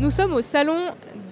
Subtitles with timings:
[0.00, 0.78] Nous sommes au salon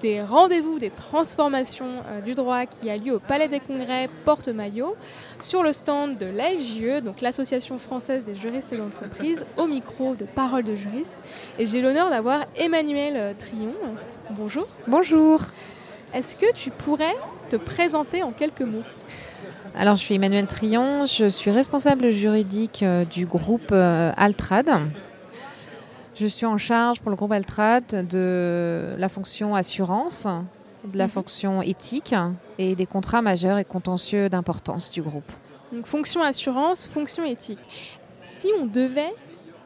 [0.03, 4.95] des rendez-vous des transformations euh, du droit qui a lieu au Palais des Congrès Porte-Maillot
[5.41, 10.65] sur le stand de l'AFJE, donc l'Association française des juristes d'entreprise, au micro de Parole
[10.65, 11.17] de juriste.
[11.59, 13.73] Et j'ai l'honneur d'avoir Emmanuel euh, Trion.
[14.33, 14.69] Bonjour.
[14.87, 15.41] Bonjour.
[16.13, 17.17] Est-ce que tu pourrais
[17.49, 18.85] te présenter en quelques mots?
[19.75, 24.69] Alors, je suis Emmanuel Trion, je suis responsable juridique euh, du groupe Altrad,
[26.19, 30.27] je suis en charge pour le groupe Altrat de la fonction assurance,
[30.85, 31.11] de la mhm.
[31.11, 32.15] fonction éthique
[32.59, 35.31] et des contrats majeurs et contentieux d'importance du groupe.
[35.73, 37.99] Donc fonction assurance, fonction éthique.
[38.23, 39.15] Si on devait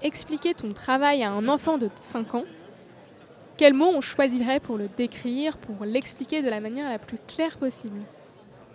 [0.02, 2.44] expliquer ton travail à un enfant de 5 ans,
[3.56, 7.56] quel mot on choisirait pour le décrire, pour l'expliquer de la manière la plus claire
[7.56, 8.00] possible?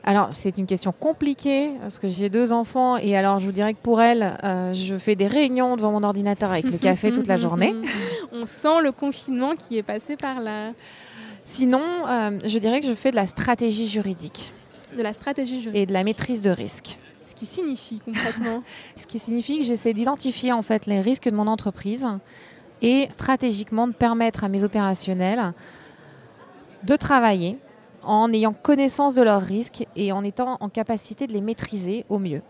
[0.08, 3.74] Alors, c'est une question compliquée parce que j'ai deux enfants et alors je vous dirais
[3.74, 7.28] que pour elles, euh, je fais des réunions devant mon ordinateur avec le café toute
[7.28, 7.76] la journée.
[8.32, 10.72] On sent le confinement qui est passé par là.
[11.44, 14.54] Sinon, euh, je dirais que je fais de la stratégie juridique.
[14.96, 15.84] De la stratégie juridique.
[15.84, 17.00] Et de la maîtrise de risque.
[17.22, 18.64] Ce qui signifie concrètement
[18.96, 22.08] Ce qui signifie que j'essaie d'identifier en fait les risques de mon entreprise
[22.82, 25.52] et stratégiquement de permettre à mes opérationnels
[26.86, 27.58] de travailler
[28.08, 32.20] en ayant connaissance de leurs risques et en étant en capacité de les maîtriser au
[32.20, 32.42] mieux.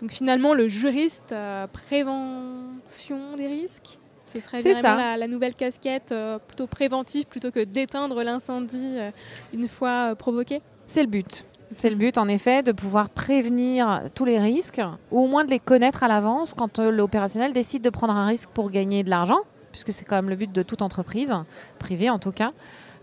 [0.00, 6.38] Donc finalement, le juriste euh, prévention des risques ce serait vraiment la, nouvelle casquette euh,
[6.38, 9.10] plutôt préventive plutôt que d'éteindre l'incendie euh,
[9.52, 10.62] une fois provoqué?
[10.86, 11.44] C'est le but.
[11.78, 14.80] C'est le but, en effet, de pouvoir prévenir tous les risques,
[15.10, 18.50] ou au moins de les connaître à l'avance quand l'opérationnel décide de prendre un risque
[18.50, 19.38] pour gagner de l'argent,
[19.70, 21.34] puisque c'est quand même le but de toute entreprise,
[21.78, 22.52] privée en tout cas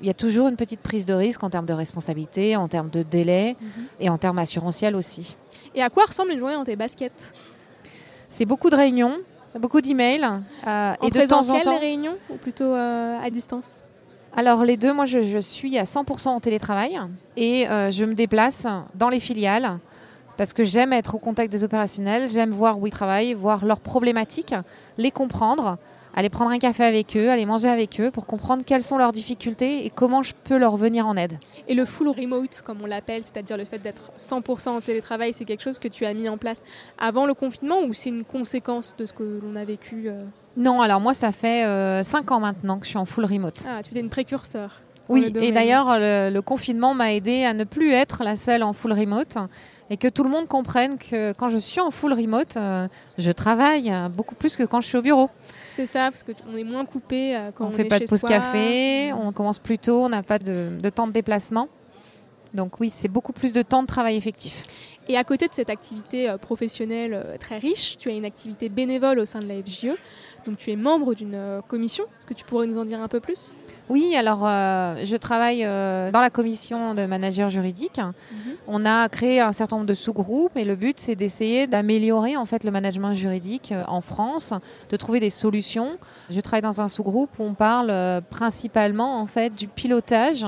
[0.02, 2.90] il y a toujours une petite prise de risque en termes de responsabilité, en termes
[2.90, 3.86] de délai mhm.
[4.00, 5.36] et en termes assurantiels aussi.
[5.76, 7.34] Et à quoi ressemble une journée dans tes baskets?
[8.30, 9.18] C'est beaucoup de réunions,
[9.60, 10.24] beaucoup d'emails.
[10.68, 11.72] Euh, et de temps en temps.
[11.74, 13.84] les réunions ou plutôt euh, à distance?
[14.36, 17.00] Alors les deux, moi je, suis à 100% en télétravail
[17.36, 19.80] et euh, je me déplace dans les filiales
[20.38, 23.82] parce que j'aime être au contact des opérationnels, j'aime voir où ils travaillent, voir leurs
[23.82, 24.56] problématiques,
[24.98, 25.78] les comprendre,
[26.16, 29.12] aller prendre un café avec eux, aller manger avec eux pour comprendre quelles sont leurs
[29.12, 31.38] difficultés et comment je peux leur venir en aide.
[31.68, 35.46] Et le full remote, comme on l'appelle, c'est-à-dire le fait d'être 100% en télétravail, c'est
[35.46, 36.64] quelque chose que tu as mis en place
[36.98, 40.24] avant le confinement ou c'est une conséquence de ce que l'on a vécu euh
[40.58, 43.66] Non, alors moi, ça fait 5 euh, ans maintenant que je suis en full remote.
[43.68, 44.82] Ah, tu es une précurseur.
[45.10, 48.94] Oui, et d'ailleurs, le, confinement m'a aidé à ne plus être la seule en full
[48.94, 49.38] remote
[49.90, 52.88] et que tout le monde comprenne que quand je suis en full remote, euh,
[53.18, 55.30] je travaille beaucoup plus que quand je suis au bureau.
[55.74, 58.22] C'est ça, parce qu'on est moins coupé euh, quand on, ne fait pas de pause
[58.22, 61.68] café, on commence plus tôt, on n'a pas de, temps de déplacement.
[62.54, 64.98] Donc oui, c'est beaucoup plus de temps de travail effectif.
[65.08, 69.20] Et à côté de cette activité euh, professionnelle très riche, tu as une activité bénévole
[69.20, 69.98] au sein de la FGE.
[70.46, 72.06] Donc tu es membre d'une commission.
[72.20, 73.54] Est-ce que tu pourrais nous en dire un peu plus?
[73.90, 77.98] Oui, alors je travaille dans la commission de manager juridique.
[78.00, 78.54] Mhm.
[78.68, 82.46] On a créé un certain nombre de sous-groupes et le but c'est d'essayer d'améliorer en
[82.46, 84.54] fait le management juridique en France,
[84.90, 85.98] de trouver des solutions.
[86.30, 90.46] Je travaille dans un sous-groupe où on parle principalement en fait du pilotage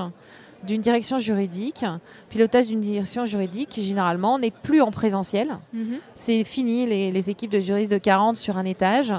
[0.64, 1.84] d'une direction juridique.
[2.28, 5.48] Pilotage d'une direction juridique qui généralement n'est plus en présentiel.
[5.72, 5.98] Mhm.
[6.14, 9.12] C'est fini les, équipes de juristes de 40 sur un étage.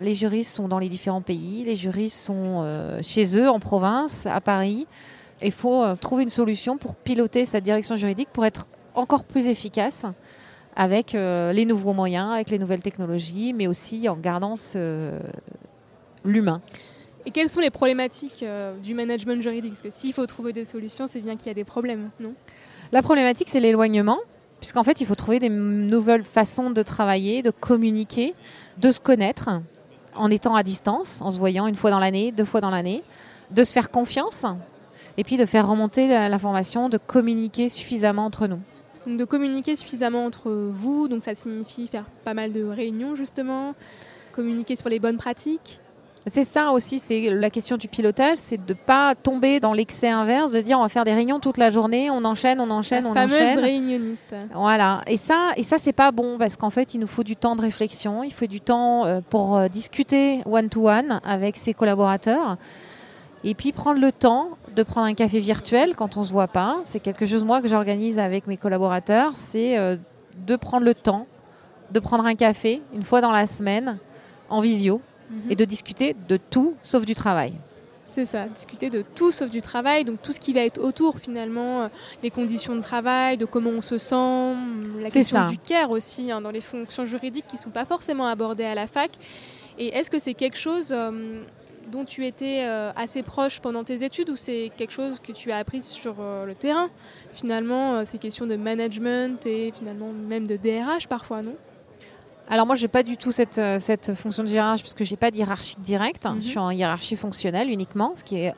[0.00, 4.26] Les juristes sont dans les différents pays, les juristes sont euh, chez eux en province,
[4.26, 4.86] à Paris.
[5.42, 9.46] Il faut euh, trouver une solution pour piloter cette direction juridique pour être encore plus
[9.46, 10.06] efficace
[10.76, 14.54] avec euh, les nouveaux moyens, avec les nouvelles technologies, mais aussi en gardant
[16.24, 16.60] l'humain.
[17.26, 19.72] Et quelles sont les problématiques euh, du management juridique?
[19.72, 22.34] Parce que s'il faut trouver des solutions, c'est bien qu'il y a des problèmes, non?
[22.92, 24.18] La problématique, c'est l'éloignement,
[24.58, 28.34] puisqu'en fait, il faut trouver des nouvelles façons de travailler, de communiquer,
[28.78, 29.50] de se connaître
[30.14, 33.02] en étant à distance, en se voyant une fois dans l'année, deux fois dans l'année,
[33.50, 34.44] de se faire confiance,
[35.16, 38.60] et puis de faire remonter l'information, de communiquer suffisamment entre nous.
[39.06, 43.74] Donc de communiquer suffisamment entre vous, donc ça signifie faire pas mal de réunions justement,
[44.32, 45.80] communiquer sur les bonnes pratiques?
[46.26, 50.08] C'est ça aussi, c'est la question du pilotage, c'est de ne pas tomber dans l'excès
[50.08, 53.04] inverse, de dire on va faire des réunions toute la journée, on enchaîne, on enchaîne,
[53.04, 53.58] la on fameuse enchaîne.
[53.58, 54.34] réunionnite.
[54.54, 57.36] Voilà, et ça, et ça c'est pas bon parce qu'en fait, il nous faut du
[57.36, 62.56] temps de réflexion, il faut du temps euh, pour euh, discuter one-to-one avec ses collaborateurs.
[63.42, 66.80] Et puis prendre le temps de prendre un café virtuel quand on se voit pas.
[66.84, 69.96] C'est quelque chose moi que j'organise avec mes collaborateurs, c'est euh,
[70.46, 71.26] de prendre le temps
[71.92, 73.98] de prendre un café une fois dans la semaine
[74.48, 75.00] en visio
[75.48, 77.54] Et de discuter de tout sauf du travail.
[78.10, 81.20] C'est ça, discuter de tout sauf du travail, donc tout ce qui va être autour
[81.20, 81.88] finalement, euh,
[82.24, 84.56] les conditions de travail, de comment on se sent,
[85.00, 85.48] la question ça.
[85.48, 88.74] du care aussi hein, dans les fonctions juridiques qui ne sont pas forcément abordées à
[88.74, 89.12] la fac.
[89.78, 91.44] Et est-ce que c'est quelque chose euh,
[91.92, 95.52] dont tu étais euh, assez proche pendant tes études ou c'est quelque chose que tu
[95.52, 96.90] as appris sur le terrain?
[97.32, 101.54] Finalement, ces questions de management et finalement même de DRH parfois, non?
[102.48, 105.30] Alors moi, j'ai pas du tout cette, euh, cette fonction de hiérarchie puisque j'ai pas
[105.30, 106.26] de hiérarchie directe.
[106.26, 106.40] Mhm.
[106.40, 108.54] Je suis en hiérarchie fonctionnelle uniquement, ce qui est-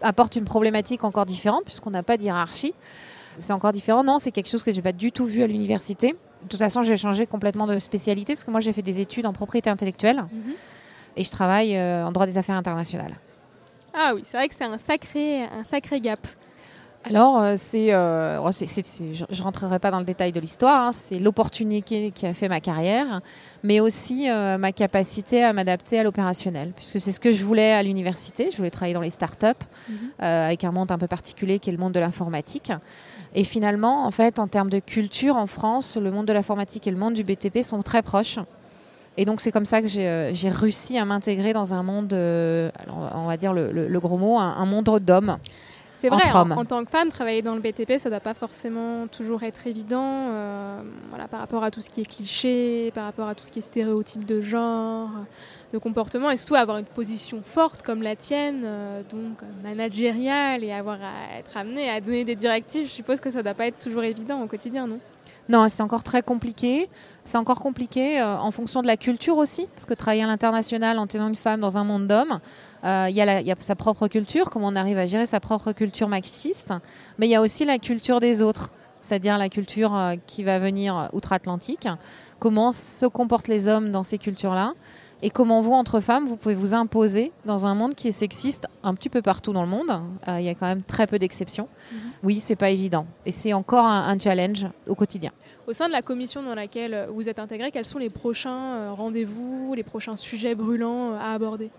[0.00, 2.74] apporte une problématique encore différente puisqu'on n'a pas de hiérarchie.
[3.38, 4.04] C'est encore différent.
[4.04, 6.12] Non, c'est quelque chose que j'ai pas du tout vu à l'université.
[6.42, 9.26] De toute façon, j'ai changé complètement de spécialité parce que moi, j'ai fait des études
[9.26, 10.24] en propriété intellectuelle
[11.16, 13.14] et je travaille euh, en droit des affaires internationales.
[13.94, 16.20] Ah oui, c'est vrai que c'est un sacré, un sacré gap.
[17.06, 18.66] Alors, euh, c'est, euh, oh, c'est-
[19.12, 22.48] je ne rentrerai pas dans le détail de l'histoire, hein, c'est l'opportunité qui a fait
[22.48, 23.20] ma carrière,
[23.62, 27.72] mais aussi euh, ma capacité à m'adapter à l'opérationnel, puisque c'est ce que je voulais
[27.72, 28.48] à l'université.
[28.50, 29.46] Je voulais travailler dans les startups,
[29.90, 29.96] Mhm.
[30.22, 32.72] euh, avec un monde un peu particulier qui est le monde de l'informatique.
[33.34, 36.90] Et finalement, en fait, en termes de culture en France, le monde de l'informatique et
[36.90, 38.38] le monde du BTP sont très proches.
[39.18, 43.26] Et donc c'est comme ça que j'ai réussi à m'intégrer dans un monde, alors, on
[43.26, 45.36] va dire le, le- le gros mot, un, un monde d'hommes.
[45.96, 49.06] C'est vrai, en, tant que femme, travailler dans le BTP, ça ne doit pas forcément
[49.06, 53.28] toujours être évident euh, voilà, par rapport à tout ce qui est cliché, par rapport
[53.28, 55.10] à tout ce qui est stéréotype de genre,
[55.72, 60.72] de comportement, et surtout avoir une position forte comme la tienne, euh, donc managériale, et
[60.72, 62.86] avoir à être amené à donner des directives.
[62.86, 64.98] Je suppose que ça ne doit pas être toujours évident au quotidien, non?
[65.48, 66.88] Non, c'est encore très compliqué.
[67.22, 70.98] C'est encore compliqué euh, en fonction de la culture aussi, parce que travailler à l'international
[70.98, 72.40] en tenant une femme dans un monde d'hommes,
[72.84, 76.08] euh, il y, a sa propre culture, comment on arrive à gérer sa propre culture
[76.08, 76.72] machiste,
[77.18, 80.58] mais il y a aussi la culture des autres, c'est-à-dire la culture euh, qui va
[80.58, 81.88] venir outre-Atlantique,
[82.38, 84.72] comment se comportent les hommes dans ces cultures-là,
[85.26, 88.66] et comment vous, entre femmes, vous pouvez vous imposer dans un monde qui est sexiste
[88.82, 89.90] un petit peu partout dans le monde.
[90.28, 91.66] Euh, Il y a quand même très peu d'exceptions.
[91.92, 91.98] Mhm.
[92.24, 93.06] Oui, c'est pas évident.
[93.24, 95.32] Et c'est encore un- un challenge au quotidien.
[95.66, 98.92] Au sein de la commission dans laquelle vous êtes intégré, quels sont les prochains euh,
[98.92, 101.70] rendez-vous, les prochains sujets brûlants euh, à aborder?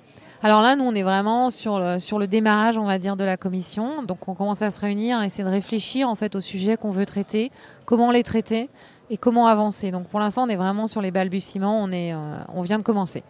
[0.44, 3.24] Alors là, nous, on est vraiment sur le, sur le démarrage, on va dire, de
[3.24, 4.04] la commission.
[4.04, 6.92] Donc, on commence à se réunir, à essayer de réfléchir en fait aux sujets qu'on
[6.92, 7.52] veut traiter,
[7.86, 8.70] comment les traiter
[9.10, 9.92] et comment avancer.
[9.92, 11.82] Donc, pour l'instant, on est vraiment sur les balbutiements.
[11.82, 13.24] On est, euh, on vient de commencer.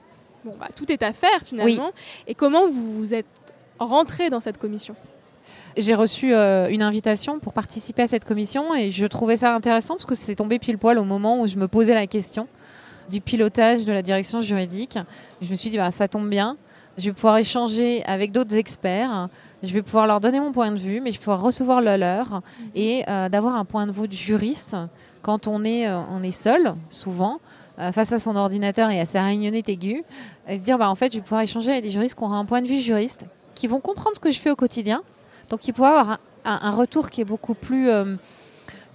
[0.44, 1.92] Bon, bah, tout est à faire finalement.
[2.28, 3.26] Et comment vous vous êtes
[3.80, 4.96] rentré dans cette commission?
[5.78, 9.96] J'ai reçu euh, une invitation pour participer à cette commission et je trouvais ça intéressant
[9.96, 12.48] parce que c'est tombé pile poil au moment où je me posais la question
[13.10, 14.98] du pilotage de la direction juridique.
[15.42, 16.58] Je me suis dit, bah, ça tombe bien.
[16.98, 19.28] Je vais pouvoir échanger avec d'autres experts.
[19.64, 21.98] Je vais pouvoir leur donner mon point de vue, mais je vais pouvoir recevoir le
[21.98, 22.42] leur
[22.74, 24.78] et euh, d'avoir un point de vue de juriste
[25.22, 27.40] quand on est, euh, on est seul, souvent,
[27.80, 30.04] euh, face à son ordinateur et à sa réunionnette aiguë,
[30.48, 32.34] et se dire, bah, en fait, je vais pouvoir échanger avec des juristes qui auront
[32.36, 33.26] un point de vue juriste,
[33.56, 35.02] qui vont comprendre ce que je fais au quotidien,
[35.50, 37.90] donc il pourrait avoir un, un- un retour qui est beaucoup plus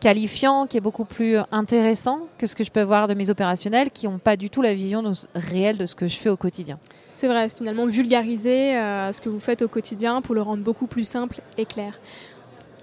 [0.00, 3.90] qualifiant, qui est beaucoup plus intéressant que ce que je peux voir de mes opérationnels
[3.90, 5.02] qui n'ont pas du tout la vision
[5.34, 6.78] réelle de ce que je fais au quotidien.
[7.14, 10.86] C'est vrai, finalement vulgariser euh, ce que vous faites au quotidien pour le rendre beaucoup
[10.86, 11.98] plus simple et clair.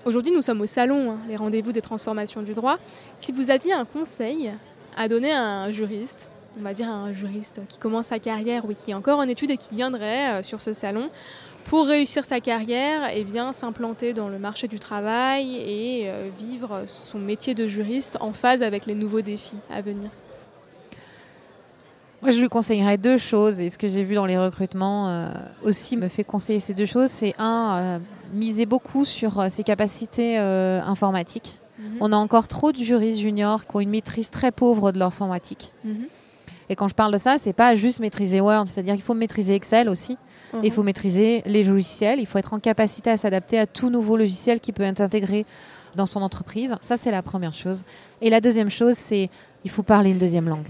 [0.06, 2.78] Aujourd'hui, nous sommes au salon, hein, les rendez-vous des transformations du droit.
[3.16, 4.54] Si vous aviez un conseil
[4.96, 8.66] à donner à un juriste, on va dire à un juriste qui commence sa carrière
[8.66, 11.10] ou qui est encore en études et qui viendrait euh, sur ce salon,
[11.68, 16.84] pour réussir sa carrière, eh bien s'implanter dans le marché du travail et euh, vivre
[16.86, 20.10] son métier de juriste en phase avec les nouveaux défis à venir.
[22.22, 25.30] Moi, je lui conseillerais deux choses, et ce que j'ai vu dans les recrutements euh,
[25.64, 27.10] aussi me fait conseiller ces deux choses.
[27.10, 28.00] C'est un, euh,
[28.34, 31.60] miser beaucoup sur euh, ses capacités informatiques.
[31.78, 31.98] Mhm.
[32.02, 35.72] On a encore trop de juristes juniors qui ont une maîtrise très pauvre de l'informatique.
[35.84, 36.08] Mhm.
[36.70, 39.56] Et quand je parle de ça, c'est pas juste maîtriser Word, c'est-à-dire qu'il faut maîtriser
[39.56, 40.18] Excel aussi.
[40.54, 40.62] Mhm.
[40.64, 44.18] Il faut maîtriser les logiciels, il faut être en capacité à s'adapter à tout nouveau
[44.18, 45.46] logiciel qui peut être intégré
[45.96, 46.76] dans son entreprise.
[46.82, 47.84] Ça, c'est la première chose.
[48.22, 49.30] Et la deuxième chose, c'est
[49.64, 50.68] il faut parler une deuxième langue.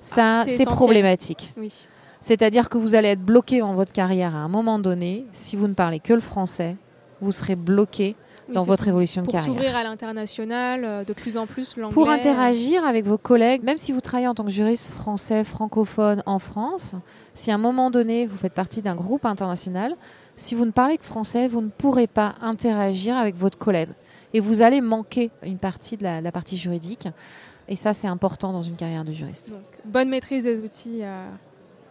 [0.00, 1.52] Ça, Ah, c'est problématique.
[1.56, 1.72] Oui.
[2.20, 5.26] C'est-à-dire que vous allez être bloqué dans votre carrière à un moment donné.
[5.32, 6.76] Si vous ne parlez que le français,
[7.20, 8.16] vous serez bloqué
[8.52, 9.46] dans votre évolution de carrière.
[9.46, 11.94] Pour s'ouvrir à l'international, euh, de plus en plus l'anglais.
[11.94, 16.22] Pour interagir avec vos collègues, même si vous travaillez en tant que juriste français francophone
[16.26, 16.94] en France,
[17.34, 19.96] si à un moment donné vous faites partie d'un groupe international,
[20.36, 23.88] si vous ne parlez que français, vous ne pourrez pas interagir avec votre collègue.
[24.32, 27.08] Et vous allez manquer une partie de la, la partie juridique.
[27.68, 29.52] Et ça, c'est important dans une carrière de juriste.
[29.52, 31.28] Donc, bonne maîtrise des outils euh,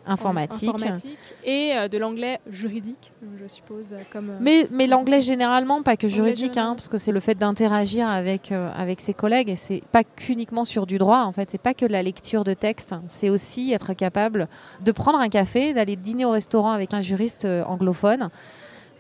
[0.06, 0.70] informatique.
[0.70, 1.18] informatique.
[1.44, 3.96] et euh, de l'anglais juridique, je suppose.
[4.12, 7.36] Comme, euh, mais mais l'anglais généralement, pas que juridique, hein, parce que c'est le fait
[7.36, 11.24] d'interagir avec, euh, avec ses collègues et c'est pas qu'uniquement sur du droit.
[11.24, 14.48] En fait, c'est pas que de la lecture de texte, c'est aussi être capable
[14.84, 18.30] de prendre un café, d'aller dîner au restaurant avec un juriste anglophone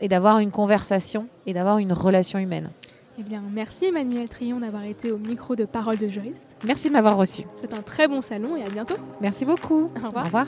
[0.02, 2.70] et d'avoir une conversation et d'avoir une relation humaine.
[3.18, 6.48] Eh bien, merci Emmanuel Trion d'avoir été au micro de Parole de juriste.
[6.66, 7.44] Merci de m'avoir reçu.
[7.62, 8.96] C'est un très bon salon et à bientôt.
[9.22, 9.86] Merci beaucoup.
[9.86, 10.24] Au revoir.
[10.24, 10.46] Au revoir.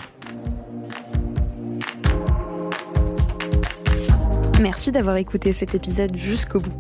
[4.62, 6.74] Merci d'avoir écouté cet épisode jusqu'au bout.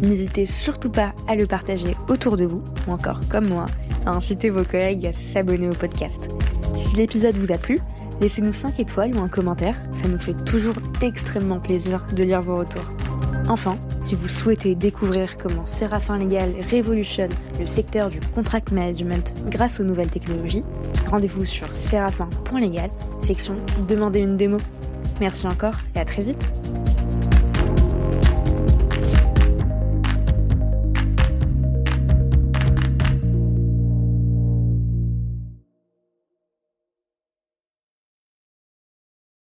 [0.00, 3.66] N'hésitez surtout pas à le partager autour de vous, ou encore comme moi,
[4.06, 6.30] à inciter vos collègues à s'abonner au podcast.
[6.74, 7.80] Si l'épisode vous a plu,
[8.22, 12.56] laissez-nous 5 étoiles ou un commentaire, ça nous fait toujours extrêmement plaisir de lire vos
[12.56, 12.90] retours.
[13.48, 19.80] Enfin, si vous souhaitez découvrir comment Séraphin Légal révolutionne le secteur du contract management grâce
[19.80, 20.62] aux nouvelles technologies,
[21.08, 22.90] rendez-vous sur séraphin.légal,
[23.22, 24.56] section Demandez une démo.
[25.20, 26.44] Merci encore et à très vite